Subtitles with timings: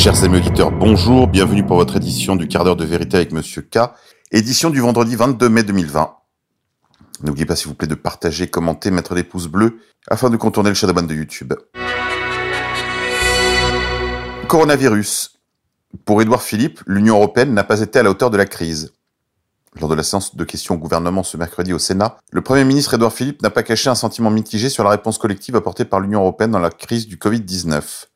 [0.00, 3.60] Chers amis auditeurs, bonjour, bienvenue pour votre édition du quart d'heure de vérité avec Monsieur
[3.60, 3.80] K,
[4.32, 6.16] édition du vendredi 22 mai 2020.
[7.22, 9.78] N'oubliez pas s'il vous plaît de partager, commenter, mettre des pouces bleus
[10.08, 11.52] afin de contourner le shadowban de YouTube.
[14.48, 15.38] Coronavirus.
[16.06, 18.94] Pour Édouard Philippe, l'Union européenne n'a pas été à la hauteur de la crise.
[19.78, 22.94] Lors de la séance de questions au gouvernement ce mercredi au Sénat, le Premier ministre
[22.94, 26.20] Édouard Philippe n'a pas caché un sentiment mitigé sur la réponse collective apportée par l'Union
[26.20, 28.06] européenne dans la crise du Covid-19.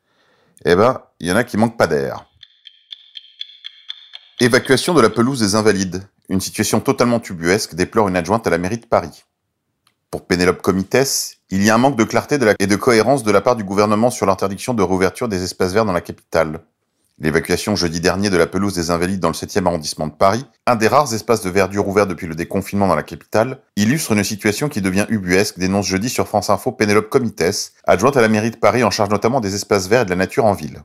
[0.64, 2.26] Eh ben, il y en a qui manquent pas d'air.
[4.40, 6.06] Évacuation de la pelouse des Invalides.
[6.28, 9.24] Une situation totalement tubuesque déplore une adjointe à la mairie de Paris.
[10.10, 13.40] Pour Pénélope Comites, il y a un manque de clarté et de cohérence de la
[13.40, 16.60] part du gouvernement sur l'interdiction de réouverture des espaces verts dans la capitale.
[17.20, 20.74] L'évacuation jeudi dernier de la pelouse des Invalides dans le 7e arrondissement de Paris, un
[20.74, 24.68] des rares espaces de verdure ouverts depuis le déconfinement dans la capitale, illustre une situation
[24.68, 28.56] qui devient ubuesque, dénonce jeudi sur France Info Pénélope Comites, adjointe à la mairie de
[28.56, 30.82] Paris en charge notamment des espaces verts et de la nature en ville.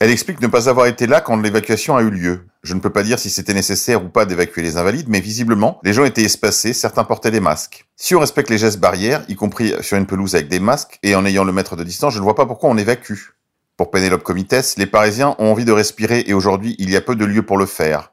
[0.00, 2.46] Elle explique ne pas avoir été là quand l'évacuation a eu lieu.
[2.62, 5.80] Je ne peux pas dire si c'était nécessaire ou pas d'évacuer les invalides, mais visiblement,
[5.82, 7.84] les gens étaient espacés, certains portaient des masques.
[7.96, 11.16] Si on respecte les gestes barrières, y compris sur une pelouse avec des masques, et
[11.16, 13.32] en ayant le mètre de distance, je ne vois pas pourquoi on évacue.
[13.76, 17.16] Pour Pénélope Comites, les Parisiens ont envie de respirer et aujourd'hui, il y a peu
[17.16, 18.12] de lieux pour le faire.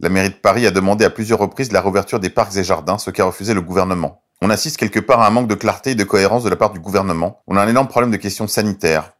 [0.00, 2.98] La mairie de Paris a demandé à plusieurs reprises la réouverture des parcs et jardins,
[2.98, 4.22] ce qu'a refusé le gouvernement.
[4.42, 6.72] On assiste quelque part à un manque de clarté et de cohérence de la part
[6.72, 7.40] du gouvernement.
[7.46, 9.15] On a un énorme problème de questions sanitaires.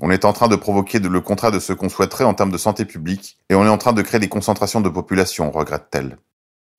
[0.00, 2.58] On est en train de provoquer le contraire de ce qu'on souhaiterait en termes de
[2.58, 6.16] santé publique, et on est en train de créer des concentrations de population, regrette-t-elle.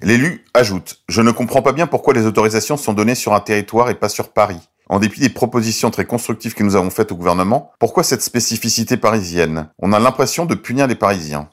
[0.02, 3.92] L'élu ajoute Je ne comprends pas bien pourquoi les autorisations sont données sur un territoire
[3.92, 4.60] et pas sur Paris.
[4.90, 8.98] En dépit des propositions très constructives que nous avons faites au gouvernement, pourquoi cette spécificité
[8.98, 9.70] parisienne?
[9.78, 11.50] On a l'impression de punir les Parisiens.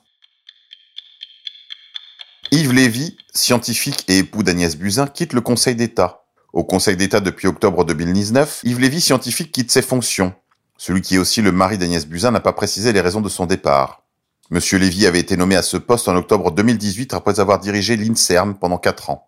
[2.50, 6.24] Yves Lévy, scientifique et époux d'Agnès Buzyn, quitte le Conseil d'État.
[6.54, 10.34] Au Conseil d'État depuis octobre 2019, Yves Lévy, scientifique, quitte ses fonctions.
[10.78, 13.46] Celui qui est aussi le mari d'Agnès Buzyn n'a pas précisé les raisons de son
[13.46, 14.02] départ.
[14.50, 18.54] Monsieur Lévy avait été nommé à ce poste en octobre 2018 après avoir dirigé l'INSERM
[18.54, 19.26] pendant quatre ans.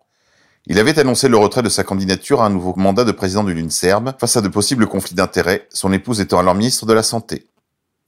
[0.65, 3.51] Il avait annoncé le retrait de sa candidature à un nouveau mandat de président de
[3.51, 7.47] l'INSERM face à de possibles conflits d'intérêts, son épouse étant alors ministre de la Santé.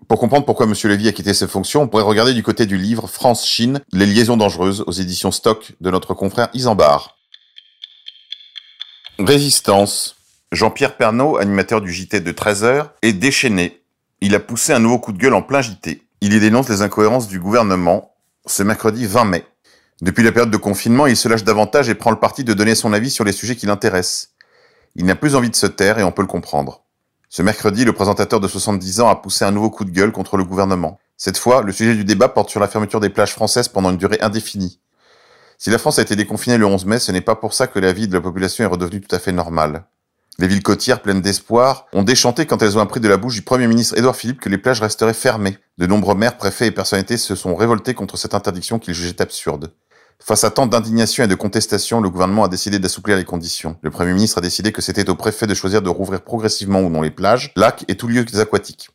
[0.07, 2.77] Pour comprendre pourquoi Monsieur Lévy a quitté ses fonctions, on pourrait regarder du côté du
[2.77, 7.17] livre France-Chine, les liaisons dangereuses aux éditions Stock de notre confrère Isambard.
[9.19, 10.15] Résistance.
[10.53, 13.81] Jean-Pierre Pernaud, animateur du JT de 13h, est déchaîné.
[14.21, 16.03] Il a poussé un nouveau coup de gueule en plein JT.
[16.21, 18.13] Il y dénonce les incohérences du gouvernement.
[18.45, 19.45] Ce mercredi 20 mai.
[20.01, 22.75] Depuis la période de confinement, il se lâche davantage et prend le parti de donner
[22.75, 24.29] son avis sur les sujets qui l'intéressent.
[24.95, 26.83] Il n'a plus envie de se taire et on peut le comprendre.
[27.29, 30.37] Ce mercredi, le présentateur de 70 ans a poussé un nouveau coup de gueule contre
[30.37, 30.99] le gouvernement.
[31.17, 33.97] Cette fois, le sujet du débat porte sur la fermeture des plages françaises pendant une
[33.97, 34.79] durée indéfinie.
[35.57, 37.79] Si la France a été déconfinée le 11 mai, ce n'est pas pour ça que
[37.79, 39.85] la vie de la population est redevenue tout à fait normale.
[40.39, 43.43] Les villes côtières pleines d'espoir ont déchanté quand elles ont appris de la bouche du
[43.43, 45.57] Premier ministre Édouard Philippe que les plages resteraient fermées.
[45.77, 49.71] De nombreux maires, préfets et personnalités se sont révoltés contre cette interdiction qu'ils jugeaient absurde.
[50.19, 53.77] Face à tant d'indignation et de contestation, le gouvernement a décidé d'assouplir les conditions.
[53.81, 56.89] Le Premier ministre a décidé que c'était au préfet de choisir de rouvrir progressivement ou
[56.89, 58.89] non les plages, lacs et tous lieux aquatiques.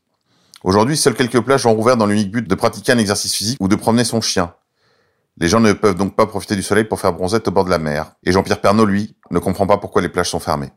[0.65, 3.69] Aujourd'hui, seules quelques plages ont rouvert dans l'unique but de pratiquer un exercice physique ou
[3.69, 4.54] de promener son chien.
[5.37, 7.71] Les gens ne peuvent donc pas profiter du soleil pour faire bronzette au bord de
[7.71, 8.12] la mer.
[8.25, 10.72] Et Jean-Pierre Pernaud, lui, ne comprend pas pourquoi les plages sont fermées.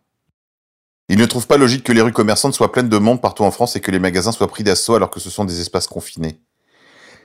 [1.10, 3.52] Il ne trouve pas logique que les rues commerçantes soient pleines de monde partout en
[3.52, 6.40] France et que les magasins soient pris d'assaut alors que ce sont des espaces confinés.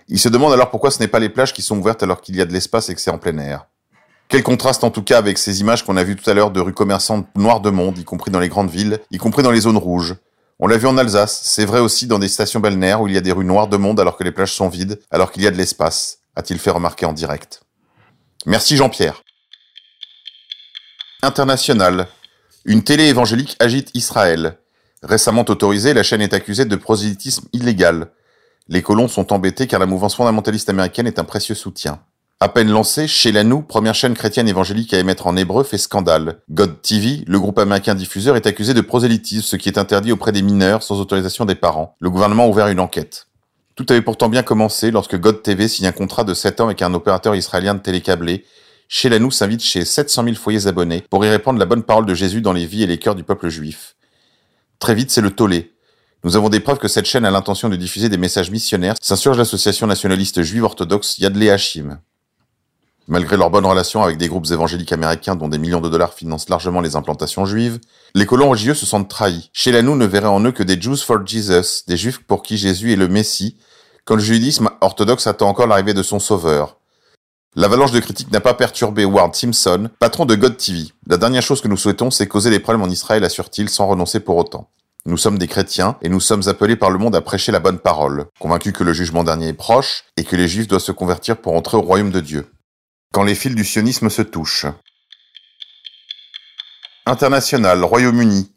[0.09, 2.37] Il se demande alors pourquoi ce n'est pas les plages qui sont ouvertes alors qu'il
[2.37, 3.67] y a de l'espace et que c'est en plein air.
[4.29, 6.61] Quel contraste en tout cas avec ces images qu'on a vues tout à l'heure de
[6.61, 9.61] rues commerçantes noires de monde, y compris dans les grandes villes, y compris dans les
[9.61, 10.17] zones rouges.
[10.59, 13.19] On l'a vu en Alsace, c'est vrai aussi dans des stations balnéaires où il y
[13.19, 15.47] a des rues noires de monde alors que les plages sont vides, alors qu'il y
[15.47, 17.63] a de l'espace, a-t-il fait remarquer en direct.
[18.47, 19.23] Merci Jean-Pierre.
[21.23, 22.09] International.
[22.69, 24.59] Une télé évangélique agite Israël.
[25.04, 28.09] Récemment autorisée, la chaîne est accusée de prosélytisme illégal.
[28.68, 32.01] Les colons sont embêtés car la mouvance fondamentaliste américaine est un précieux soutien.
[32.41, 36.41] À peine lancée, chez Lanou, première chaîne chrétienne évangélique à émettre en hébreu, fait scandale.
[36.51, 40.33] God TV, le groupe américain diffuseur, est accusé de prosélytisme, ce qui est interdit auprès
[40.33, 41.95] des mineurs sans autorisation des parents.
[42.01, 43.28] Le gouvernement a ouvert une enquête.
[43.77, 46.83] Tout avait pourtant bien commencé lorsque God TV signe un contrat de 7 ans avec
[46.83, 48.45] un opérateur israélien de télécablé
[48.88, 52.15] chez Lanou s'invite chez 700 000 foyers abonnés pour y répandre la bonne parole de
[52.15, 53.97] Jésus dans les vies et les cœurs du peuple juif.
[54.78, 55.72] Très vite, c'est le tollé.
[56.24, 59.38] Nous avons des preuves que cette chaîne a l'intention de diffuser des messages missionnaires, s'insurge
[59.38, 61.98] l'association nationaliste juive orthodoxe Yad Hashim.
[63.09, 66.48] Malgré leur bonne relation avec des groupes évangéliques américains dont des millions de dollars financent
[66.48, 67.78] largement les implantations juives,
[68.15, 69.50] les colons religieux se sentent trahis.
[69.53, 72.56] Chez Lanou ne verrait en eux que des Jews for Jesus, des juifs pour qui
[72.56, 73.56] Jésus est le Messie,
[74.04, 76.80] quand le judaïsme orthodoxe attend encore l'arrivée de son sauveur.
[77.59, 80.93] L'avalanche de critiques n'a pas perturbé Ward Simpson, patron de God TV.
[81.07, 84.21] La dernière chose que nous souhaitons, c'est causer des problèmes en Israël, assure-t-il, sans renoncer
[84.21, 84.69] pour autant.
[85.07, 87.79] Nous sommes des chrétiens et nous sommes appelés par le monde à prêcher la bonne
[87.79, 91.39] parole, convaincus que le jugement dernier est proche et que les juifs doivent se convertir
[91.39, 92.47] pour entrer au royaume de Dieu.
[93.15, 94.67] Quand les fils du sionisme se touchent.
[97.07, 98.53] International, Royaume-Uni.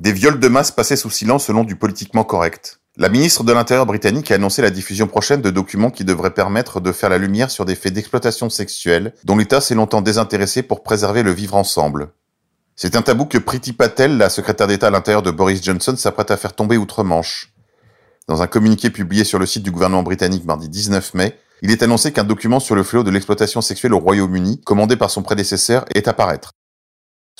[0.00, 2.80] Des viols de masse passés sous silence selon du politiquement correct.
[2.98, 6.78] La ministre de l'Intérieur britannique a annoncé la diffusion prochaine de documents qui devraient permettre
[6.78, 10.82] de faire la lumière sur des faits d'exploitation sexuelle dont l'État s'est longtemps désintéressé pour
[10.82, 12.10] préserver le vivre ensemble.
[12.76, 16.30] C'est un tabou que Priti Patel, la secrétaire d'État à l'intérieur de Boris Johnson, s'apprête
[16.30, 17.54] à faire tomber outre-Manche.
[18.28, 21.82] Dans un communiqué publié sur le site du gouvernement britannique mardi 19 mai, il est
[21.82, 25.86] annoncé qu'un document sur le fléau de l'exploitation sexuelle au Royaume-Uni, commandé par son prédécesseur,
[25.94, 26.52] est à paraître.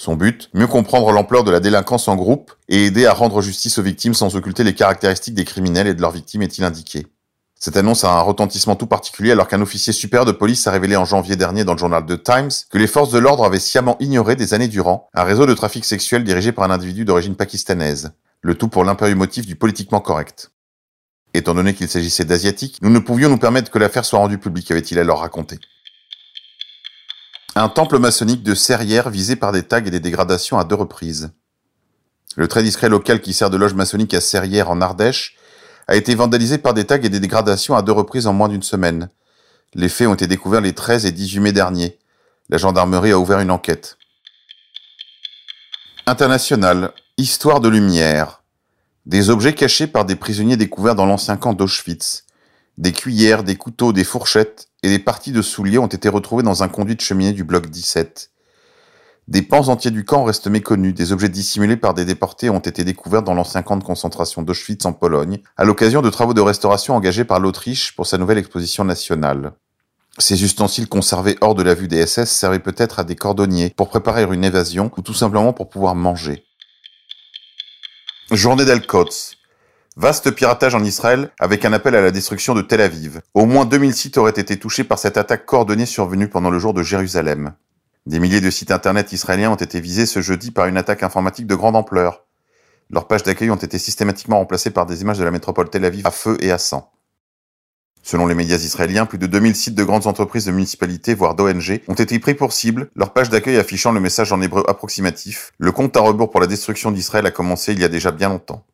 [0.03, 3.79] Son but, mieux comprendre l'ampleur de la délinquance en groupe et aider à rendre justice
[3.79, 7.07] aux victimes sans occulter les caractéristiques des criminels et de leurs victimes est-il indiqué.
[7.55, 10.97] Cette annonce a un retentissement tout particulier alors qu'un officier supérieur de police a révélé
[10.97, 13.97] en janvier dernier dans le journal The Times que les forces de l'ordre avaient sciemment
[14.01, 18.11] ignoré des années durant un réseau de trafic sexuel dirigé par un individu d'origine pakistanaise.
[18.41, 20.51] Le tout pour l'impérieux motif du politiquement correct.
[21.33, 24.69] Étant donné qu'il s'agissait d'asiatiques, nous ne pouvions nous permettre que l'affaire soit rendue publique,
[24.73, 25.61] avait-il alors raconté.
[27.55, 31.33] Un temple maçonnique de Serrières visé par des tags et des dégradations à deux reprises.
[32.35, 35.37] Le très discret local qui sert de loge maçonnique à Serrières en Ardèche
[35.87, 38.63] a été vandalisé par des tags et des dégradations à deux reprises en moins d'une
[38.63, 39.11] semaine.
[39.75, 41.99] Les faits ont été découverts les 13 et 18 mai dernier.
[42.49, 43.99] La gendarmerie a ouvert une enquête.
[46.07, 46.95] International.
[47.19, 48.43] Histoire de lumière.
[49.05, 52.25] Des objets cachés par des prisonniers découverts dans l'ancien camp d'Auschwitz.
[52.79, 56.63] Des cuillères, des couteaux, des fourchettes et des parties de souliers ont été retrouvés dans
[56.63, 58.31] un conduit de cheminée du bloc 17.
[59.29, 60.95] Des pans entiers du camp restent méconnus.
[60.95, 64.85] Des objets dissimulés par des déportés ont été découverts dans l'ancien camp de concentration d'Auschwitz
[64.85, 68.85] en Pologne, à l'occasion de travaux de restauration engagés par l'Autriche pour sa nouvelle exposition
[68.85, 69.53] nationale.
[70.19, 73.89] Ces ustensiles conservés hors de la vue des SS servaient peut-être à des cordonniers pour
[73.89, 76.45] préparer une évasion ou tout simplement pour pouvoir manger.
[78.31, 79.37] Journée d'Al-Quds.
[79.97, 83.21] Vaste piratage en Israël avec un appel à la destruction de Tel Aviv.
[83.35, 86.73] Au moins 2000 sites auraient été touchés par cette attaque coordonnée survenue pendant le jour
[86.73, 87.53] de Jérusalem.
[88.07, 91.47] Des milliers de sites internet israéliens ont été visés ce jeudi par une attaque informatique
[91.47, 92.25] de grande ampleur.
[92.89, 96.07] Leurs pages d'accueil ont été systématiquement remplacées par des images de la métropole Tel Aviv
[96.07, 96.91] à feu et à sang.
[98.03, 101.83] Selon les médias israéliens, plus de 2000 sites de grandes entreprises de municipalités, voire d'ONG,
[101.87, 105.53] ont été pris pour cible, leur page d'accueil affichant le message en hébreu approximatif.
[105.59, 108.31] Le compte à rebours pour la destruction d'Israël a commencé il y a déjà bien
[108.31, 108.65] longtemps.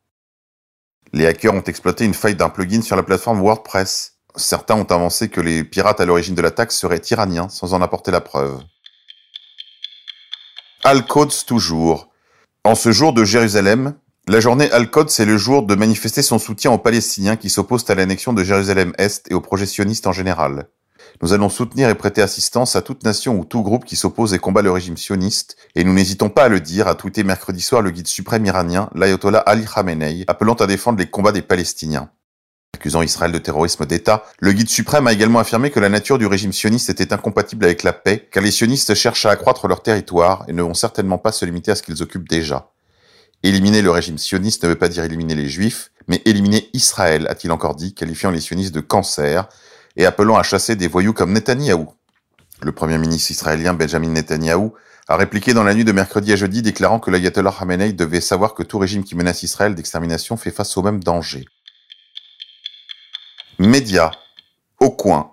[1.13, 4.17] Les hackers ont exploité une faille d'un plugin sur la plateforme WordPress.
[4.37, 8.11] Certains ont avancé que les pirates à l'origine de l'attaque seraient iraniens sans en apporter
[8.11, 8.61] la preuve.
[10.85, 12.09] Al-Quds toujours.
[12.65, 13.95] En ce jour de Jérusalem,
[14.27, 17.95] la journée Al-Quds c'est le jour de manifester son soutien aux Palestiniens qui s'opposent à
[17.95, 20.69] l'annexion de Jérusalem-Est et aux projets sionistes en général.
[21.21, 24.39] Nous allons soutenir et prêter assistance à toute nation ou tout groupe qui s'oppose et
[24.39, 27.83] combat le régime sioniste, et nous n'hésitons pas à le dire, à tweeter mercredi soir
[27.83, 32.11] le guide suprême iranien, l'ayatollah Ali Khamenei, appelant à défendre les combats des Palestiniens.
[32.77, 36.27] Accusant Israël de terrorisme d'État, le guide suprême a également affirmé que la nature du
[36.27, 40.45] régime sioniste était incompatible avec la paix, car les sionistes cherchent à accroître leur territoire
[40.47, 42.71] et ne vont certainement pas se limiter à ce qu'ils occupent déjà.
[43.43, 47.51] Éliminer le régime sioniste ne veut pas dire éliminer les juifs, mais éliminer Israël, a-t-il
[47.51, 49.49] encore dit, qualifiant les sionistes de cancer
[49.99, 51.89] et appelant à chasser des voyous comme Netanyahou.
[52.63, 54.73] Le premier ministre israélien Benjamin Netanyahou
[55.09, 58.55] a répliqué dans la nuit de mercredi à jeudi déclarant que l'ayatollah Khamenei devait savoir
[58.55, 61.45] que tout régime qui menace Israël d'extermination fait face au même danger.
[63.59, 64.13] Média.
[64.81, 65.33] Au coin.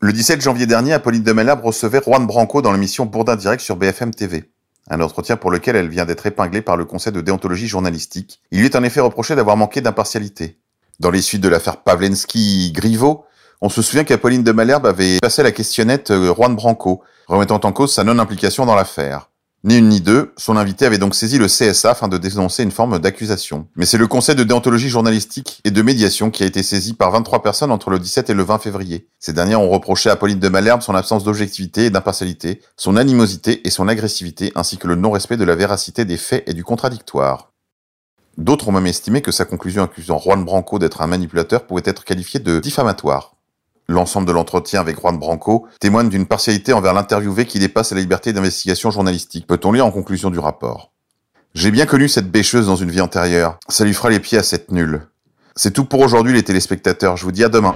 [0.00, 3.76] Le 17 janvier dernier, Apolline de Malherbe recevait Juan Branco dans l'émission Bourdin Direct sur
[3.76, 4.50] BFM TV.
[4.88, 8.40] Un entretien pour lequel elle vient d'être épinglée par le Conseil de déontologie journalistique.
[8.50, 10.58] Il lui est en effet reproché d'avoir manqué d'impartialité.
[11.00, 13.24] Dans les suites de l'affaire Pavlensky-Griveaux,
[13.60, 17.72] on se souvient qu'Apolline de Malherbe avait passé la questionnette euh, Juan Branco, remettant en
[17.72, 19.30] cause sa non-implication dans l'affaire.
[19.62, 22.70] Ni une ni deux, son invité avait donc saisi le CSA afin de dénoncer une
[22.70, 23.66] forme d'accusation.
[23.76, 27.10] Mais c'est le Conseil de déontologie journalistique et de médiation qui a été saisi par
[27.10, 29.08] 23 personnes entre le 17 et le 20 février.
[29.18, 33.60] Ces dernières ont reproché à Pauline de Malherbe son absence d'objectivité et d'impartialité, son animosité
[33.66, 37.52] et son agressivité, ainsi que le non-respect de la véracité des faits et du contradictoire.
[38.38, 42.04] D'autres ont même estimé que sa conclusion accusant Juan Branco d'être un manipulateur pouvait être
[42.04, 43.34] qualifiée de diffamatoire.
[43.90, 48.32] L'ensemble de l'entretien avec Juan Branco témoigne d'une partialité envers l'interviewé qui dépasse la liberté
[48.32, 50.92] d'investigation journalistique, peut-on lire en conclusion du rapport?
[51.54, 53.58] J'ai bien connu cette bêcheuse dans une vie antérieure.
[53.68, 55.08] Ça lui fera les pieds à cette nulle.
[55.56, 57.74] C'est tout pour aujourd'hui les téléspectateurs, je vous dis à demain.